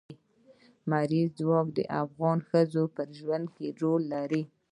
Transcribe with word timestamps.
لمریز 0.85 1.29
ځواک 1.39 1.67
د 1.77 1.79
افغان 2.03 2.37
ښځو 2.49 2.83
په 2.95 3.01
ژوند 3.17 3.45
کې 3.55 3.67
رول 3.79 4.03
لري. 4.15 4.41